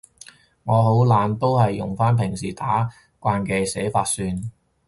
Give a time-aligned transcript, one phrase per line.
[0.63, 4.49] 我好懶，都係用返平時打慣嘅寫法算